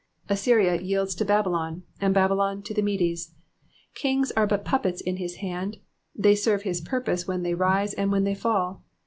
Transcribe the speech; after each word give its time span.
Assyria 0.27 0.81
yields 0.81 1.13
to 1.13 1.23
Babylon, 1.23 1.83
and 1.99 2.11
Babylon 2.11 2.63
to 2.63 2.73
the 2.73 2.81
Medes. 2.81 3.35
Kings 3.93 4.31
are 4.31 4.47
but 4.47 4.65
puppets 4.65 4.99
in 4.99 5.17
his 5.17 5.35
hand; 5.45 5.77
they 6.15 6.33
serve 6.33 6.63
his 6.63 6.81
purpose 6.81 7.27
when 7.27 7.43
they 7.43 7.53
rise 7.53 7.93
and 7.93 8.11
when 8.11 8.23
they 8.23 8.33
fall. 8.33 8.83